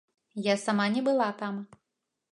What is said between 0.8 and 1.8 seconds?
не была там.